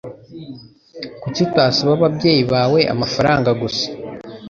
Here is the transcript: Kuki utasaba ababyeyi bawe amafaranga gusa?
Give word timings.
Kuki 1.21 1.39
utasaba 1.47 1.91
ababyeyi 1.97 2.43
bawe 2.53 2.79
amafaranga 2.93 3.49
gusa? 3.61 3.85